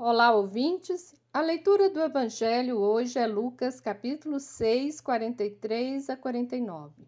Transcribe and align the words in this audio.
Olá, 0.00 0.32
ouvintes. 0.32 1.12
A 1.32 1.40
leitura 1.40 1.90
do 1.90 2.00
Evangelho 2.00 2.78
hoje 2.78 3.18
é 3.18 3.26
Lucas, 3.26 3.80
capítulo 3.80 4.38
6, 4.38 5.00
43 5.00 6.08
a 6.08 6.16
49. 6.16 7.04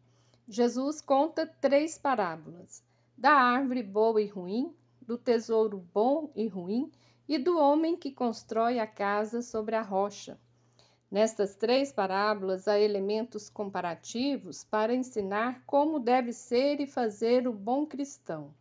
Jesus 0.49 1.01
conta 1.01 1.47
três 1.47 1.97
parábolas: 1.97 2.83
da 3.17 3.31
árvore 3.31 3.85
boa 3.85 4.21
e 4.21 4.27
ruim, 4.27 4.75
do 5.01 5.17
tesouro 5.17 5.79
bom 5.95 6.33
e 6.35 6.49
ruim 6.49 6.91
e 7.29 7.39
do 7.39 7.57
homem 7.57 7.97
que 7.97 8.11
constrói 8.11 8.81
a 8.81 8.89
casa 8.89 9.41
sobre 9.41 9.77
a 9.77 9.83
rocha. 9.83 10.37
Nestas 11.09 11.55
três 11.55 11.93
parábolas 11.93 12.67
há 12.67 12.77
elementos 12.77 13.49
comparativos 13.49 14.65
para 14.65 14.93
ensinar 14.93 15.63
como 15.65 16.01
deve 16.01 16.33
ser 16.33 16.81
e 16.81 16.89
fazer 16.89 17.47
o 17.47 17.53
bom 17.53 17.87
cristão. 17.87 18.53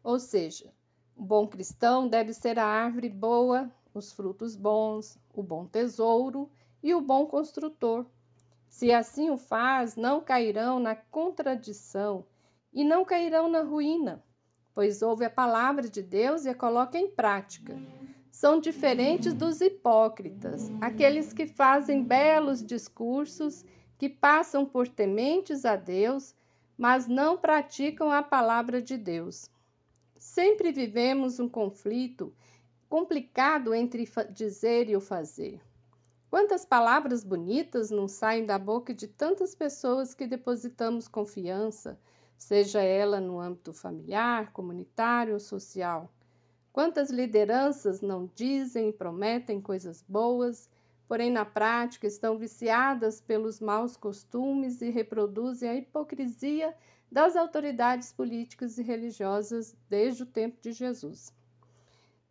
Ou 0.00 0.20
seja, 0.20 0.72
o 1.16 1.22
bom 1.22 1.46
cristão 1.46 2.08
deve 2.08 2.32
ser 2.32 2.58
a 2.58 2.66
árvore 2.66 3.08
boa, 3.08 3.70
os 3.92 4.12
frutos 4.12 4.56
bons, 4.56 5.18
o 5.32 5.42
bom 5.42 5.66
tesouro 5.66 6.50
e 6.82 6.94
o 6.94 7.00
bom 7.00 7.26
construtor. 7.26 8.04
Se 8.68 8.92
assim 8.92 9.30
o 9.30 9.36
faz, 9.36 9.94
não 9.94 10.20
cairão 10.20 10.80
na 10.80 10.96
contradição 10.96 12.24
e 12.72 12.82
não 12.82 13.04
cairão 13.04 13.48
na 13.48 13.62
ruína, 13.62 14.22
pois 14.74 15.00
ouve 15.00 15.24
a 15.24 15.30
palavra 15.30 15.88
de 15.88 16.02
Deus 16.02 16.44
e 16.44 16.48
a 16.48 16.54
coloca 16.54 16.98
em 16.98 17.08
prática. 17.08 17.78
São 18.32 18.58
diferentes 18.58 19.32
dos 19.32 19.60
hipócritas, 19.60 20.68
aqueles 20.80 21.32
que 21.32 21.46
fazem 21.46 22.02
belos 22.02 22.66
discursos, 22.66 23.64
que 23.96 24.08
passam 24.08 24.66
por 24.66 24.88
tementes 24.88 25.64
a 25.64 25.76
Deus, 25.76 26.34
mas 26.76 27.06
não 27.06 27.38
praticam 27.38 28.10
a 28.10 28.24
palavra 28.24 28.82
de 28.82 28.98
Deus. 28.98 29.48
Sempre 30.34 30.72
vivemos 30.72 31.38
um 31.38 31.48
conflito 31.48 32.34
complicado 32.88 33.72
entre 33.72 34.04
dizer 34.34 34.90
e 34.90 34.96
o 34.96 35.00
fazer. 35.00 35.62
Quantas 36.28 36.64
palavras 36.64 37.22
bonitas 37.22 37.88
não 37.88 38.08
saem 38.08 38.44
da 38.44 38.58
boca 38.58 38.92
de 38.92 39.06
tantas 39.06 39.54
pessoas 39.54 40.12
que 40.12 40.26
depositamos 40.26 41.06
confiança, 41.06 41.96
seja 42.36 42.82
ela 42.82 43.20
no 43.20 43.38
âmbito 43.38 43.72
familiar, 43.72 44.52
comunitário 44.52 45.34
ou 45.34 45.38
social. 45.38 46.12
Quantas 46.72 47.10
lideranças 47.10 48.00
não 48.00 48.28
dizem 48.34 48.88
e 48.88 48.92
prometem 48.92 49.60
coisas 49.60 50.02
boas, 50.02 50.68
porém 51.06 51.30
na 51.30 51.44
prática 51.44 52.06
estão 52.06 52.38
viciadas 52.38 53.20
pelos 53.20 53.60
maus 53.60 53.96
costumes 53.96 54.80
e 54.80 54.90
reproduzem 54.90 55.68
a 55.68 55.74
hipocrisia 55.74 56.74
das 57.10 57.36
autoridades 57.36 58.12
políticas 58.12 58.78
e 58.78 58.82
religiosas 58.82 59.76
desde 59.88 60.22
o 60.22 60.26
tempo 60.26 60.60
de 60.60 60.72
Jesus. 60.72 61.32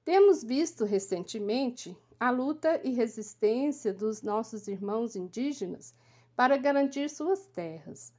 Temos 0.04 0.44
visto 0.44 0.84
recentemente 0.84 1.96
a 2.20 2.30
luta 2.30 2.82
e 2.84 2.92
resistência 2.92 3.94
dos 3.94 4.22
nossos 4.22 4.68
irmãos 4.68 5.16
indígenas 5.16 5.94
para 6.36 6.58
garantir 6.58 7.10
suas 7.10 7.46
terras. 7.48 8.14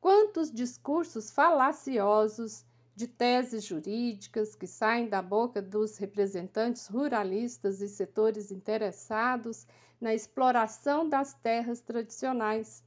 Quantos 0.00 0.52
discursos 0.52 1.30
falaciosos 1.30 2.64
de 2.94 3.08
teses 3.08 3.64
jurídicas 3.64 4.54
que 4.54 4.66
saem 4.66 5.08
da 5.08 5.20
boca 5.20 5.60
dos 5.60 5.96
representantes 5.96 6.86
ruralistas 6.86 7.80
e 7.80 7.88
setores 7.88 8.52
interessados 8.52 9.66
na 10.00 10.14
exploração 10.14 11.08
das 11.08 11.34
terras 11.34 11.80
tradicionais 11.80 12.84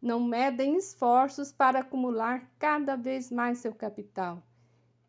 não 0.00 0.20
medem 0.20 0.76
esforços 0.76 1.52
para 1.52 1.80
acumular 1.80 2.48
cada 2.58 2.96
vez 2.96 3.30
mais 3.30 3.58
seu 3.58 3.74
capital 3.74 4.42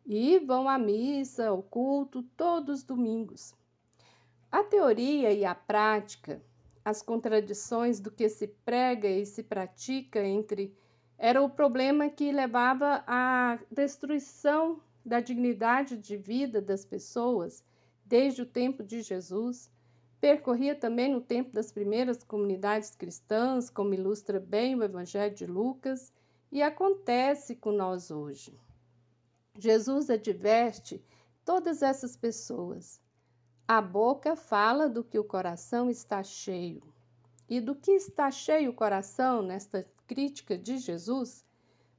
e 0.04 0.38
vão 0.40 0.68
à 0.68 0.78
missa, 0.78 1.48
ao 1.48 1.62
culto 1.62 2.22
todos 2.36 2.80
os 2.80 2.82
domingos. 2.82 3.54
A 4.50 4.62
teoria 4.62 5.32
e 5.32 5.44
a 5.44 5.54
prática, 5.54 6.42
as 6.84 7.00
contradições 7.00 8.00
do 8.00 8.10
que 8.10 8.28
se 8.28 8.48
prega 8.48 9.08
e 9.08 9.24
se 9.24 9.42
pratica 9.42 10.22
entre 10.22 10.76
era 11.22 11.40
o 11.40 11.48
problema 11.48 12.10
que 12.10 12.32
levava 12.32 13.04
à 13.06 13.56
destruição 13.70 14.80
da 15.06 15.20
dignidade 15.20 15.96
de 15.96 16.16
vida 16.16 16.60
das 16.60 16.84
pessoas 16.84 17.64
desde 18.04 18.42
o 18.42 18.46
tempo 18.46 18.82
de 18.82 19.02
Jesus 19.02 19.70
percorria 20.20 20.74
também 20.74 21.12
no 21.12 21.20
tempo 21.20 21.52
das 21.52 21.70
primeiras 21.70 22.24
comunidades 22.24 22.96
cristãs, 22.96 23.70
como 23.70 23.94
ilustra 23.94 24.40
bem 24.40 24.74
o 24.74 24.82
Evangelho 24.82 25.34
de 25.34 25.46
Lucas, 25.46 26.12
e 26.50 26.60
acontece 26.60 27.54
com 27.54 27.70
nós 27.70 28.10
hoje. 28.10 28.52
Jesus 29.56 30.10
adverte 30.10 31.04
todas 31.44 31.82
essas 31.82 32.16
pessoas. 32.16 33.00
A 33.66 33.80
boca 33.80 34.34
fala 34.34 34.88
do 34.88 35.04
que 35.04 35.18
o 35.18 35.24
coração 35.24 35.88
está 35.88 36.22
cheio. 36.24 36.82
E 37.54 37.60
do 37.60 37.74
que 37.74 37.92
está 37.92 38.30
cheio 38.30 38.70
o 38.70 38.74
coração 38.74 39.42
nesta 39.42 39.86
crítica 40.06 40.56
de 40.56 40.78
Jesus? 40.78 41.44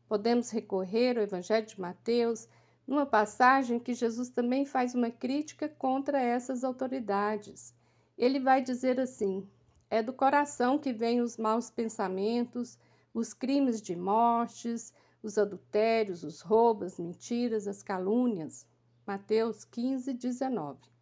Podemos 0.07 0.49
recorrer 0.49 1.17
ao 1.17 1.23
Evangelho 1.23 1.67
de 1.67 1.79
Mateus, 1.79 2.47
numa 2.87 3.05
passagem 3.05 3.79
que 3.79 3.93
Jesus 3.93 4.29
também 4.29 4.65
faz 4.65 4.95
uma 4.95 5.11
crítica 5.11 5.69
contra 5.69 6.19
essas 6.19 6.63
autoridades 6.63 7.73
ele 8.17 8.39
vai 8.39 8.61
dizer 8.61 8.99
assim: 8.99 9.47
é 9.89 10.01
do 10.01 10.13
coração 10.13 10.77
que 10.77 10.93
vêm 10.93 11.21
os 11.21 11.37
maus 11.37 11.69
pensamentos, 11.69 12.77
os 13.13 13.33
crimes 13.33 13.81
de 13.81 13.95
mortes, 13.95 14.93
os 15.21 15.37
adultérios, 15.37 16.23
os 16.23 16.41
roubos, 16.41 16.93
as 16.93 16.99
mentiras, 16.99 17.67
as 17.67 17.81
calúnias. 17.81 18.65
Mateus 19.05 19.65
15, 19.65 20.13
19. 20.13 20.92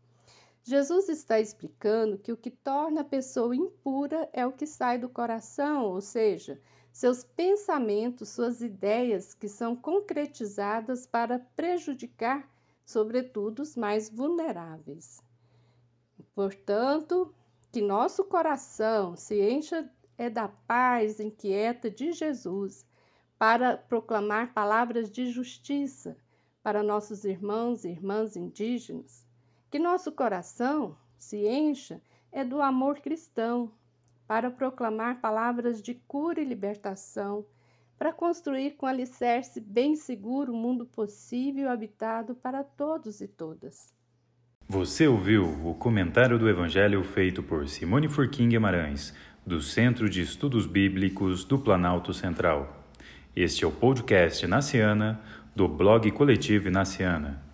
Jesus 0.63 1.09
está 1.09 1.39
explicando 1.39 2.17
que 2.17 2.31
o 2.31 2.37
que 2.37 2.51
torna 2.51 3.01
a 3.01 3.05
pessoa 3.05 3.55
impura 3.55 4.29
é 4.31 4.45
o 4.45 4.51
que 4.51 4.67
sai 4.67 4.99
do 4.99 5.09
coração, 5.09 5.85
ou 5.85 6.01
seja, 6.01 6.61
seus 6.91 7.23
pensamentos, 7.23 8.29
suas 8.29 8.61
ideias 8.61 9.33
que 9.33 9.47
são 9.47 9.75
concretizadas 9.75 11.07
para 11.07 11.39
prejudicar, 11.55 12.47
sobretudo, 12.85 13.61
os 13.61 13.75
mais 13.75 14.09
vulneráveis. 14.09 15.21
Portanto, 16.35 17.33
que 17.71 17.81
nosso 17.81 18.23
coração 18.25 19.15
se 19.15 19.41
encha 19.41 19.89
é 20.17 20.29
da 20.29 20.47
paz 20.47 21.19
inquieta 21.19 21.89
de 21.89 22.11
Jesus, 22.11 22.85
para 23.39 23.75
proclamar 23.75 24.53
palavras 24.53 25.09
de 25.09 25.31
justiça 25.31 26.15
para 26.61 26.83
nossos 26.83 27.25
irmãos 27.25 27.83
e 27.83 27.89
irmãs 27.89 28.35
indígenas. 28.35 29.30
Que 29.71 29.79
nosso 29.79 30.11
coração 30.11 30.97
se 31.17 31.47
encha 31.47 32.01
é 32.29 32.43
do 32.43 32.61
amor 32.61 32.99
cristão, 32.99 33.71
para 34.27 34.51
proclamar 34.51 35.21
palavras 35.21 35.81
de 35.81 35.93
cura 35.93 36.41
e 36.41 36.45
libertação, 36.45 37.45
para 37.97 38.11
construir 38.11 38.71
com 38.71 38.85
alicerce 38.85 39.61
bem 39.61 39.95
seguro 39.95 40.51
o 40.51 40.55
um 40.55 40.59
mundo 40.59 40.85
possível 40.85 41.69
habitado 41.69 42.35
para 42.35 42.65
todos 42.65 43.21
e 43.21 43.29
todas. 43.29 43.93
Você 44.67 45.07
ouviu 45.07 45.45
o 45.65 45.73
comentário 45.75 46.37
do 46.37 46.49
Evangelho 46.49 47.01
feito 47.03 47.41
por 47.41 47.67
Simone 47.69 48.09
Furquim 48.09 48.49
Guimarães, 48.49 49.13
do 49.45 49.61
Centro 49.61 50.09
de 50.09 50.21
Estudos 50.21 50.65
Bíblicos 50.65 51.45
do 51.45 51.57
Planalto 51.57 52.13
Central. 52.13 52.85
Este 53.33 53.63
é 53.63 53.67
o 53.67 53.71
podcast 53.71 54.45
Naciana, 54.47 55.21
do 55.55 55.67
blog 55.69 56.11
Coletivo 56.11 56.69
Naciana. 56.69 57.50